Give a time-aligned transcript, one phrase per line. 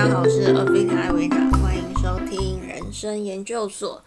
[0.00, 4.02] 大家好，我是阿菲卡艾维达，欢迎收听人生研究所。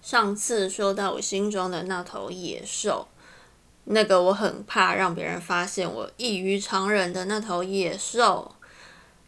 [0.00, 3.06] 上次说到我心中的那头野兽，
[3.84, 8.54] 那个我很怕让别人发现我异于常人的那头野兽，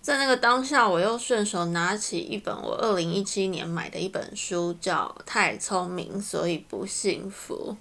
[0.01, 7.77] 在那个当下，我又顺手拿起一本我二零一七年买的一本书，叫《太聪明所以不幸福》。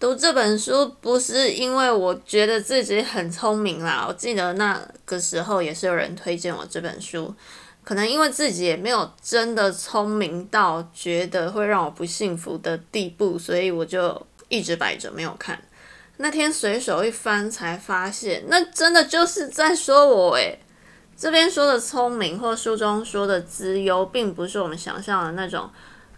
[0.00, 7.34] 读这本书不是因为我觉得自己很聪明啦，我记得那个时候也是有人推荐我这本书。
[7.84, 15.60] 可能因为自己也没有真的聪明到觉得会让我不幸福的地步，所以我就一直摆着没有看。
[16.16, 20.58] 那天随手一翻，才发现那真的就是在说我诶。
[21.14, 25.68] 这边说的聪明，或书中说的资优，并不是我们想象的那种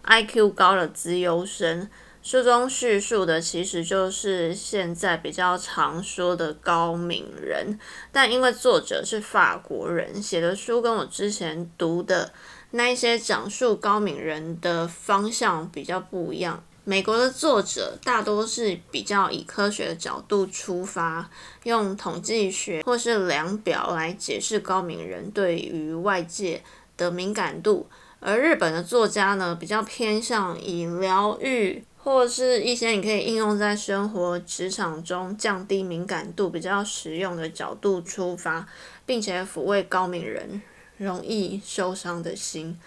[0.05, 1.89] IQ 高的资优生。
[2.23, 7.77] 书中叙述的其实就是现在比较常说的高敏人，
[8.13, 12.31] 但因为作者是法国人，写的书跟我之前读的
[12.71, 16.63] 那一些讲述高敏人的方向比较不一样。
[16.85, 21.29] 美国的作者大多是比较以科学的角度出发，
[21.63, 26.63] 用统计学或是量表来解释高敏人对于外界
[26.95, 27.85] 的敏感度，
[28.21, 31.83] 而日本的作家呢，比较偏向以疗愈。
[32.03, 38.67] 或者是一些你可以应用在生活、职场中降低敏感度、比较实用的角度出发，
[39.05, 40.61] 并且抚慰高敏人
[40.97, 42.77] 容易受伤的心。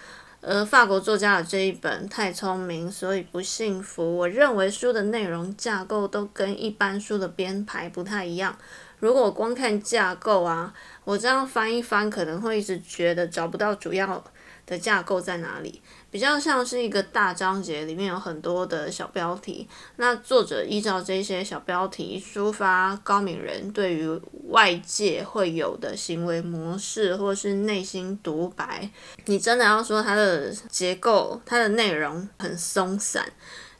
[0.42, 8.56] 而法国作家的这一本《太聪明所以不幸福》，我认为书的内容架构都跟一般书的编排不太一样。
[8.98, 14.22] 如果光看架构啊，我这样翻一翻，可能会一直觉得找不到主要。
[14.66, 15.80] 的架构在哪里？
[16.16, 19.68] 比较像是一个大章节，里面有很多的小标题。
[19.96, 24.08] 那作者依照这些小标题抒发高敏人对于
[24.48, 28.88] 外界会有的行为模式，或是内心独白。
[29.26, 33.30] 你真的要说它的结构、它的内容很松散。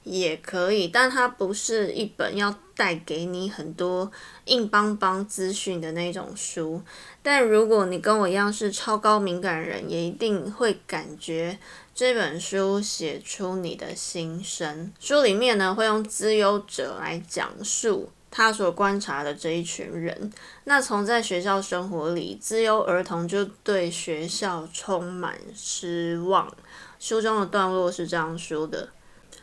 [0.05, 4.09] 也可以，但它不是一本要带给你很多
[4.45, 6.81] 硬邦邦资讯的那种书。
[7.25, 11.59] 但如果你跟我一样是超高敏感人，也一定会感觉
[11.97, 14.93] 这本书写出你的心声。
[15.01, 20.31] 书里面呢，会用资优者来讲述他所观察的这一群人。
[20.65, 26.55] 那从在学校生活里，资优儿童就对学校充满失望。
[27.01, 28.91] 书中的段落是这样说的。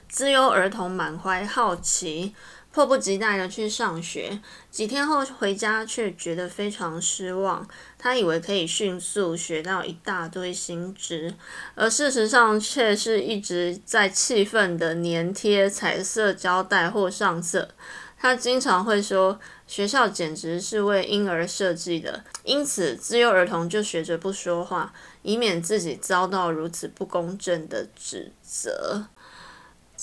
[0.07, 2.35] 自由儿童满怀好奇，
[2.73, 4.41] 迫不及待的去上学。
[4.71, 7.65] 几天后回家，却觉得非常失望。
[7.99, 11.33] 他以为可以迅速学到一大堆新知，
[11.75, 17.69] 而事实上却是一直在气愤的粘贴彩色胶带或上色。
[18.17, 29.07] 他经常会说：“学校简直是为婴儿设计的。”因此，自幼儿童就学着不说话，以免自己遭到如此不公正的指责。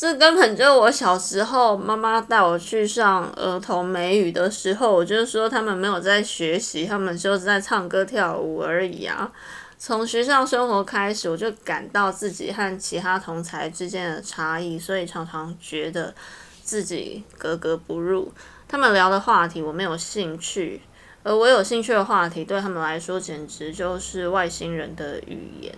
[0.01, 9.31] 这根本就我小时候妈妈带我去上儿童美语的时候，我就说他们没有在学习，他们就是在唱歌跳舞而已啊。
[9.77, 16.15] 从学校生活开始，我就感到自己和其他同才之间的差异，所以常常觉得
[16.63, 18.33] 自己格格不入。
[18.67, 20.81] 他们聊的话题我没有兴趣，
[21.23, 25.75] 而我有兴趣的话题对他们来说简直就是外星人的语言。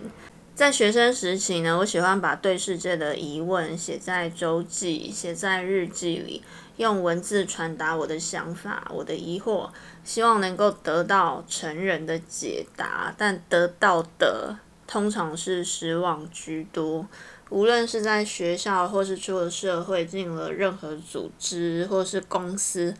[0.55, 6.43] 在学生时期呢，我喜欢把对世界的疑问写在周记、写在日记里，
[6.77, 9.71] 用文字传达我的想法、我的疑惑，
[10.03, 13.11] 希望能够得到成人的解答。
[13.17, 14.55] 但得到的
[14.85, 17.07] 通常是失望居多。
[17.49, 22.93] 无论是在学校，或是出了社会，进了任何组织或是公司，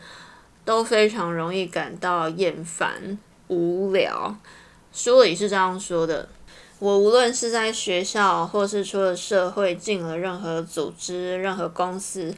[0.64, 3.16] 都非常容易感到厌烦、
[3.46, 4.36] 无聊。
[4.92, 6.28] 书里是这样说的。
[6.84, 12.34] 我无论是在学校，或是出了社会，进了任何组织、任何公司，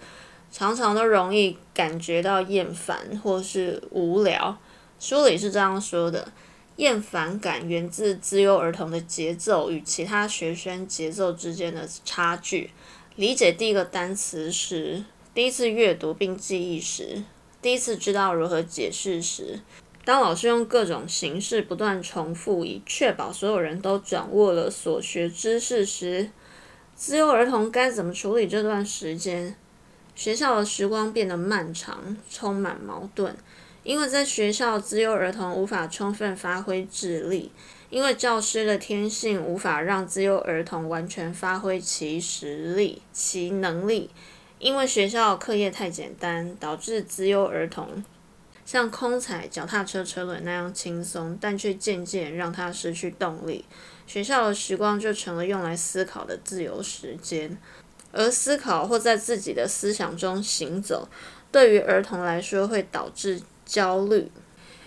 [0.53, 4.57] 常常都容易感觉到厌烦或是无聊。
[5.01, 6.31] 书里是这样说的：
[6.77, 12.71] 厌烦感源自自由儿童的节奏与其他学生节奏之间的差距。
[13.17, 15.03] 理解第一个单词时，
[15.35, 17.25] 第一次阅读并记忆时，
[17.61, 19.59] 第一次知道如何解释时。
[20.07, 26.31] 当老师用各种形式不断重复，以确保所有人都掌握了所学知识时，
[26.95, 29.57] 自由儿童该怎么处理这段时间？
[30.15, 33.37] 学校的时光变得漫长，充满矛盾。
[33.83, 37.51] 因为在学校，自由儿童无法充分发挥智力，
[37.91, 44.11] 因为教师的天性无法让自由儿童完全发挥其实力、其能力。
[44.61, 48.05] 因为学校课业太简单，导致自由儿童。
[48.67, 53.65] 像空踩脚踏车车轮那样轻松，但却渐渐让他失去动力。
[54.09, 57.57] 学校的时光就成了用来思考的自由时间，
[58.11, 61.09] 而思考或在自己的思想中行走，
[61.53, 64.31] 对于儿童来说会导致焦虑。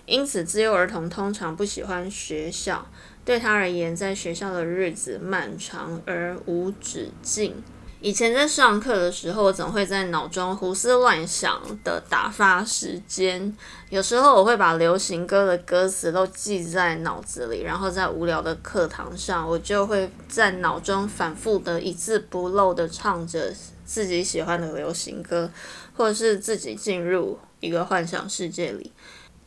[0.06, 2.86] 因此，自幼儿童通常不喜欢学校。
[3.24, 7.64] 对他而言，在学校的日子漫长而无止境。
[8.02, 13.54] 以前在上课的时候，我总会在脑中胡思乱想的打发时间。
[13.90, 23.54] 有时候我会把流行歌的歌词都记在脑子里，然后在无聊的课堂上，我就会在脑中反复的一字不漏的唱着
[23.84, 25.52] 自己喜欢的流行歌，
[25.94, 28.94] 或者是自己进入一个幻想世界里。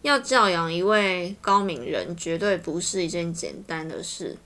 [0.03, 4.37] 要教养一位高敏人，绝对不是一件简单的事。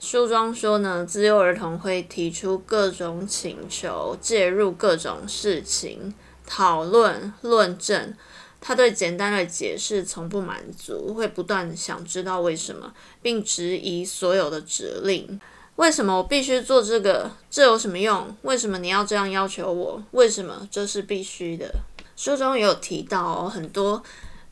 [0.00, 6.14] 书中说呢，自幼儿童会提出各种请求，介入各种事情，
[6.46, 8.14] 讨论、论证。
[8.62, 15.38] 他对简单的解释从不满足，会不断想知道为什么，并质疑所有的指令。
[15.76, 17.30] 为什么我必须做这个？
[17.50, 18.34] 这有什么用？
[18.40, 20.02] 为什么你要这样要求我？
[20.12, 21.70] 为什么这是必须的？
[22.16, 24.02] 书中也有提到很多。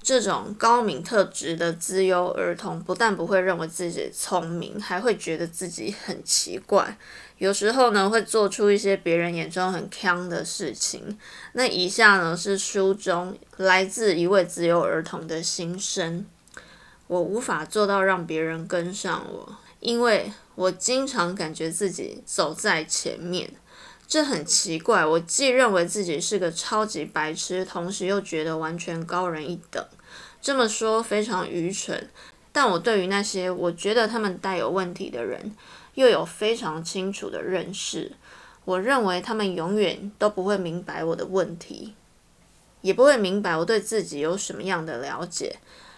[0.08, 6.96] 这种高敏特质的资优儿童，不但不会认为自己聪明，还会觉得自己很奇怪。
[7.36, 11.18] 有时候呢，会做出一些别人眼中很坑的事情。
[11.52, 16.24] 那以下呢，是书中来自一位资优儿童的心声：
[17.06, 23.50] 我无法做到让别人跟上我，因为我经常感觉自己走在前面。
[24.06, 29.84] 这很奇怪，我既认为自己是个超级白痴，同时又觉得完全高人一等。
[30.40, 32.08] 这么说非常愚蠢，
[32.52, 35.54] 但我对于那些我觉得他们带有问题的人，
[35.94, 38.12] 又有非常清楚的认识。
[38.64, 41.94] 我认为他们永远都不会明白我的问题，
[42.82, 45.56] 也不会明白我对自己有什么样的了解。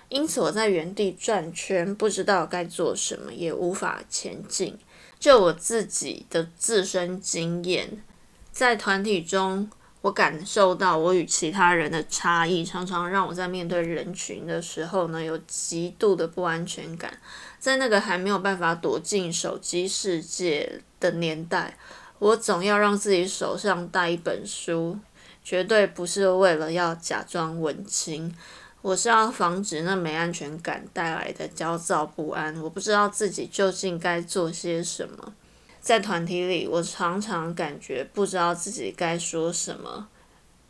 [0.08, 4.78] 因此，我在原地转圈，不知道该做什么，也无法前进。
[5.18, 8.02] 就我自己的自身经验，
[8.50, 9.70] 在团体中，
[10.02, 17.12] 我感受到我与其他人的差异，常常让我在面对人群的时候呢，有极度的不安全感。
[17.58, 21.76] 在那个还没有办法躲进手机世界的年代，
[22.18, 24.98] 我总要让自己手上带一本书，
[25.44, 28.34] 绝对不是为了要假装文青。
[28.80, 32.58] 我是要防止那没安全感带来的焦躁不安。
[32.62, 35.34] 我不知道自己究竟该做些什么。
[35.80, 40.08] 在团体里，我常常感觉不知道自己该说什么，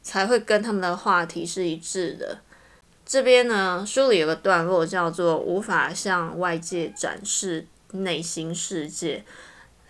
[0.02, 2.38] 才会跟他们的话题是一致的。
[3.04, 9.24] 这边呢，书里有个段落叫做“无法向外界展示内心世界”。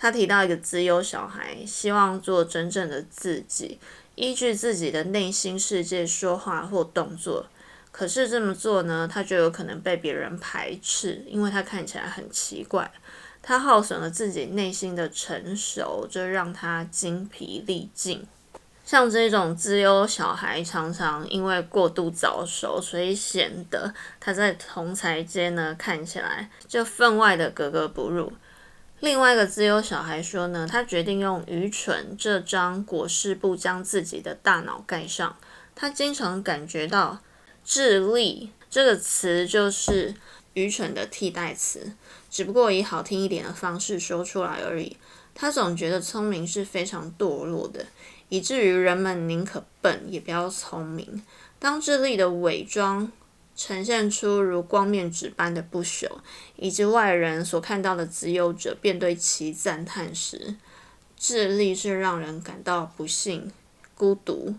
[0.01, 3.79] 他提到一个自优小孩，希望做真正的自己，
[4.15, 7.45] 依据自己的内心世界说话或动作。
[7.93, 12.91] 可是这么做呢，他就有可能被别人排斥，因为他看起来很奇怪。
[13.43, 18.27] 他耗损了自己内心的成熟，这让他精疲力尽。
[18.85, 28.33] 像这种自优小孩，常常因为过度早熟，所以显得他在同才间呢看起来就分外的格格不入。
[29.01, 35.37] 另外一个自优小孩说呢，他决定用愚蠢这张裹尸布将自己的大脑盖上。
[35.75, 37.21] 他经常感觉到。
[37.63, 40.15] 智力这个词就是
[40.61, 41.93] 愚蠢的替代词，
[42.31, 44.97] 只不过以好听一点的方式说出来而已。
[45.35, 47.87] 他总觉得聪明是非常堕落的，
[48.29, 51.23] 以至于人们宁可笨也不要聪明。
[51.59, 53.11] 当智力的伪装
[53.57, 56.09] 呈现出如光面纸般的不朽，
[56.57, 60.57] 以及外人所看到的自由者便对其赞叹时，
[61.17, 63.53] 智力是让人感到不幸、
[63.95, 64.55] 孤独、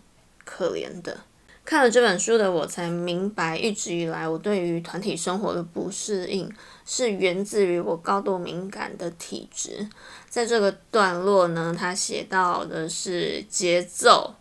[0.46, 1.22] 可怜的。
[1.64, 6.52] 看了这本书的我，才明白，一直以来我对于团体生活的不适应，
[6.86, 9.88] 是源自于我高度敏感的体质。
[10.28, 14.36] 在这个段落呢，他写到的是节奏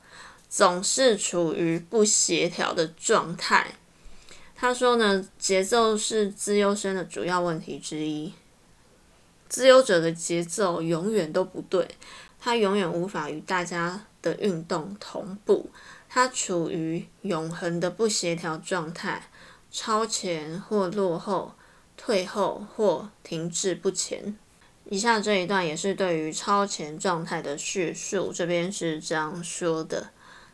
[0.48, 3.74] 总是处于不协调的状态。
[4.56, 8.32] 他说呢，节奏是自由生的主要问题之一。
[9.48, 11.86] 自由者的节奏永远都不对，
[12.40, 15.70] 他永远无法与大家的运动同步。
[16.12, 19.28] 它处于永恒的不协调状态，
[19.70, 21.54] 超前或落后，
[21.96, 24.36] 退后或停滞不前。
[24.86, 28.32] 以下这一段也是对于超前状态的叙述。
[28.34, 30.10] 这边是这样说的：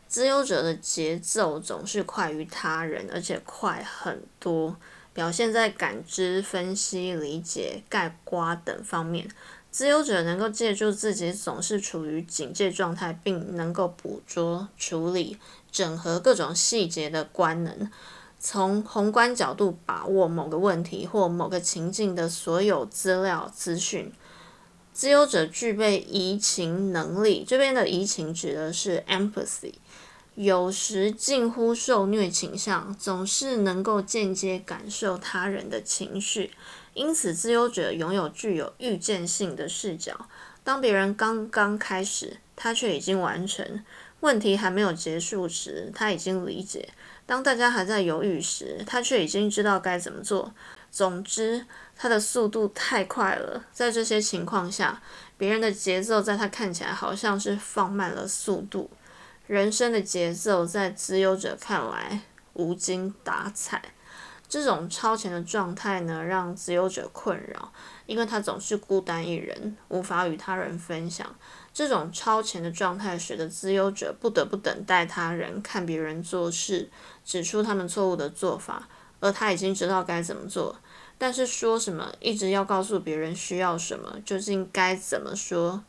[0.07, 4.77] 自由者的节奏总是快于他人，而且快很多，
[5.11, 9.27] 表现在感知、分析、理解、概括等方面。
[9.77, 15.37] 自由者能够借助自己总是处于警戒状态，并能够捕捉、处理、
[15.71, 17.87] 整合各种细节的官能，
[18.39, 24.11] 从宏观角度把握某个问题或某个情境的所有资料资讯。
[24.93, 29.75] 自由者具备移情能力，这边的移情指的是 empathy，
[30.33, 36.49] 有时近乎受虐倾向，总是能够间接感受他人的情绪。
[36.97, 40.27] 因此，自由者拥有具有预见性的视角。
[40.63, 43.83] 当别人刚刚开始，他却已经完成；
[44.21, 46.89] 问题还没有结束时，他已经理解；
[47.27, 50.51] 当大家还在犹豫时，他却已经知道该怎么做。
[50.89, 53.63] 总之，他的速度太快了。
[53.71, 54.99] 在这些情况下，
[55.37, 58.89] 别人的节奏在他看起来好像是放慢了速度。
[59.45, 62.21] 人生的节奏在自由者看来
[62.53, 63.93] 无精打采。
[64.49, 67.71] 这种超前的状态呢，让自由者困扰，
[68.05, 71.27] 因为他总是孤单一人，无法与他人分享。
[71.73, 76.89] 这种超前的状态使得自由者不得不等待他人看别人做事，
[77.25, 78.87] 指出他们错误的做法，
[79.19, 80.75] 而他已经知道该怎么做。
[81.17, 85.83] 但是说什么，一直要告诉别人需要什么，究竟该怎么说，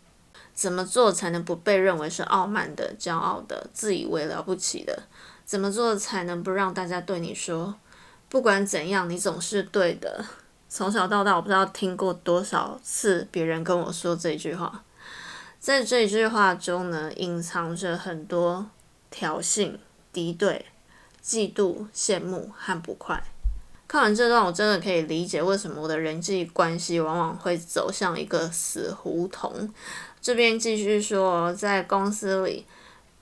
[0.53, 5.05] 怎么做才能不被认为是傲慢的、骄傲的、自以为了不起的？
[5.45, 7.77] 怎么做才能不让大家对你说？
[8.29, 10.25] 不管怎样，你总是对的。
[10.69, 14.85] 从小到大，我不知道听过多少次别人跟我说这句话。
[15.59, 18.67] 在这句话中呢，隐藏着很多
[19.11, 19.77] 挑衅、
[20.13, 20.67] 敌对、
[21.25, 23.23] 嫉妒、羡慕和不快。
[23.89, 29.73] 看完这段，我真的可以理解为什么我的人际关系往往会走向一个死胡同。
[30.21, 32.67] 这边继续说，在公司里，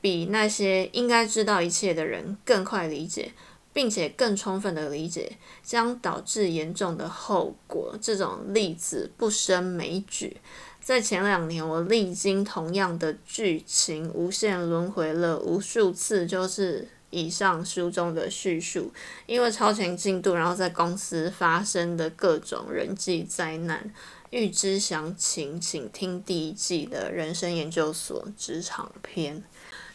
[0.01, 3.33] 比那些应该知道一切的人更快理解。
[3.76, 10.38] 并且更充分的理解将导致严重的后果，这种例子不胜枚举。
[10.83, 18.90] 在前两年，我历经同样的剧情，无限轮回了无数次，就是以上书中的叙述。
[19.26, 23.92] 因为超前进度，然后在公司发生的各种人际灾难。
[24.30, 29.42] 预知详情，请听第一季的人生研究所职场篇。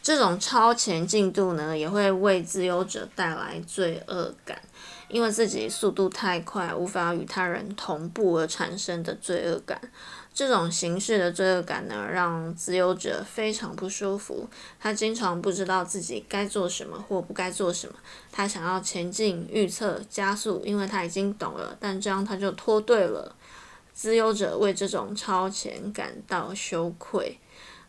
[0.02, 4.60] 这种超前进度呢，也会为自由者带来罪恶感，
[5.06, 9.80] 因为自己速度太快，无法与他人同步而产生的罪恶感。
[10.34, 14.48] 这种形式的罪恶感呢，让自由者非常不舒服。
[14.80, 17.94] 他经常不知道自己该做什么或不该做什么。
[18.32, 23.36] 他想要前进、预测、加速，因为他已经懂了，但这样他就脱队了。
[23.94, 27.38] 自由者为这种超前感到羞愧。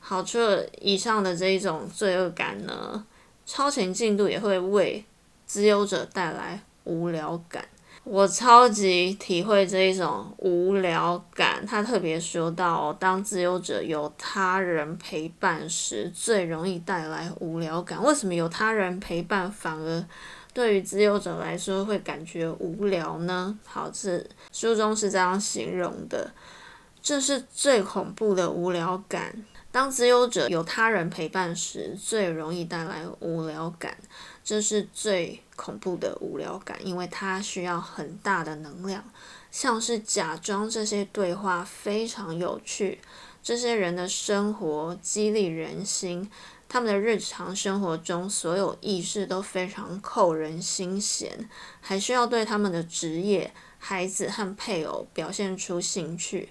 [0.05, 3.05] 好，除了以上的这一种罪恶感呢，
[3.45, 5.05] 超前进度也会为
[5.45, 7.65] 自由者带来无聊感。
[8.03, 11.65] 我超级体会这一种无聊感。
[11.65, 18.03] 他特别说到，当自由者有他人陪伴时，最容易带来无聊感。
[18.03, 20.05] 为什么有他人陪伴反而
[20.53, 23.57] 对于自由者来说会感觉无聊呢？
[23.65, 26.29] 好，这书中是这样形容的：
[27.01, 29.45] 这是最恐怖的无聊感。
[29.74, 33.98] 当自由者有他人陪伴时，最容易带来无聊感，
[34.44, 39.03] 这是最恐怖的无聊感，因为它需要很大的能量，
[39.50, 43.00] 像是假装这些对话非常有趣，
[43.42, 46.30] 这些人的生活激励人心，
[46.70, 51.50] 他们的日常生活中所有意识都非常扣人心弦，
[51.82, 56.50] 还需要对他们的职业、孩子和配偶表现出兴趣。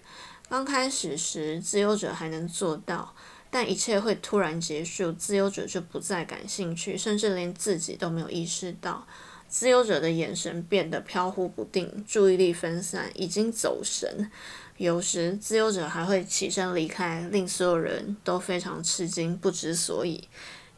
[0.52, 3.14] 刚开始时，自由者还能做到，
[3.50, 9.06] 但一切会突然结束，自由者就不再感兴趣，甚至连自己都没有意识到。
[9.48, 14.30] 自由者的眼神变得飘忽不定，注意力分散，已经走神。
[14.76, 20.28] 有时，自由者还会起身离开，令所有人都非常吃惊，不知所以。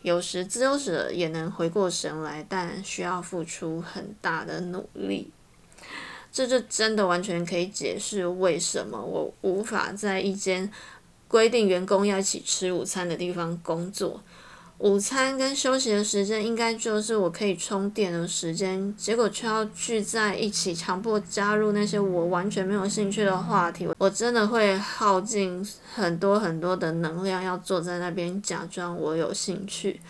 [0.02, 5.32] 有时，自由者也能回过神来，但需要付出很大的努力。
[6.34, 10.68] 这就真的完全可以解释为什么我无法在一间
[11.28, 14.20] 规定员工要一起吃午餐的地方工作。
[14.78, 23.88] 午餐跟休息的时间应该就是我可以充电的时间，结果却要聚在一起，强迫加入那些我完全没有兴趣的话题。
[23.96, 25.64] 我真的会耗尽
[25.94, 30.00] 很多很多的能量，要坐在那边假装我有兴趣。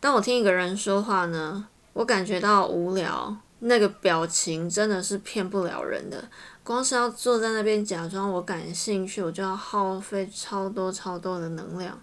[0.00, 3.36] 当我听一个人说话呢，我感觉到无聊。
[3.60, 6.28] 那个表情真的是骗不了人的，
[6.62, 12.00] 光是要坐在那边假装我感兴趣，我就要耗费超多超多的能量。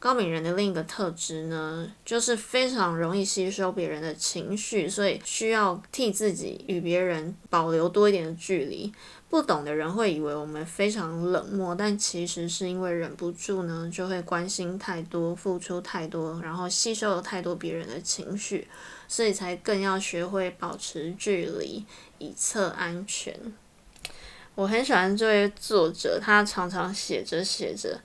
[0.00, 8.92] 高敏人的另一个特质呢，就是非常容易吸收别人的情绪，所以需要替自己与别人保留多一点的距离。
[9.28, 18.68] 不懂的人会以为我们非常冷漠，但其实是因为忍不住呢，就会关心太多，付出太多，然后吸收了太多别人的情绪。
[19.08, 21.84] 所以才更要学会保持距离，
[22.18, 23.34] 以测安全。
[24.54, 28.00] 我很喜欢这位作者，他常常写着写着，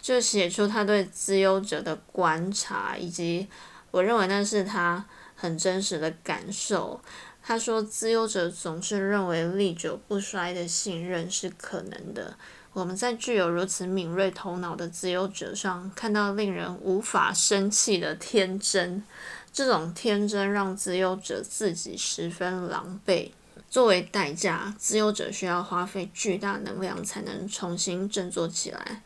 [0.00, 3.48] 就写出他对自由者的观察，以及
[3.90, 5.04] 我认为那是他
[5.34, 7.00] 很真实的感受。
[7.44, 12.36] 他说，自由者总是认为历久不衰的信任是可能的。
[12.72, 19.04] 我们在具有如此敏锐头脑的自由者上，看到令人无法生气的天真，
[19.52, 23.30] 这种天真让自由者自己十分狼狈。
[23.68, 29.02] 作为代价，自由者需要花费巨大能量才能重新振作起来。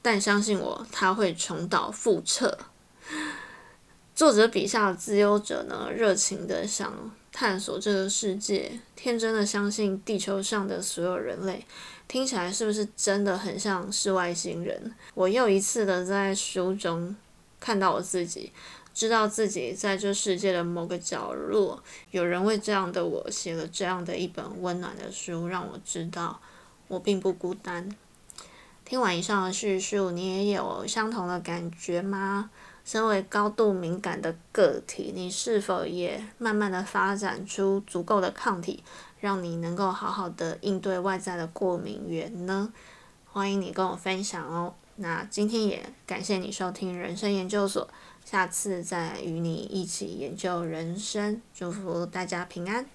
[0.00, 2.58] 但相信我，他会重蹈覆辙。
[4.14, 11.64] 作者笔下的自由者呢，热情的想探索这个世界，天真的相信地球上的所有人类。
[12.06, 14.94] 听起来是不是真的很像是外星人？
[15.14, 17.16] 我又一次的在书中
[17.58, 18.52] 看到我自己。
[18.94, 26.40] 知道自己在这世界的某个角落，有人为这样的我写了这样的一本温暖的书，让我知道
[26.88, 27.88] 我并不孤单。
[28.84, 32.50] 听完以上的叙述，你也有相同的感觉吗？
[32.84, 38.82] 身为高度敏感的个体，你是否也慢慢的发展出足够的抗体，
[39.20, 42.72] 让你能够好好的应对外在的过敏源呢？
[43.24, 44.74] 欢迎你跟我分享哦。
[44.96, 47.88] 那今天也感谢你收听人生研究所。
[48.24, 52.86] 下次再与你一起研究人生，祝福大家平安。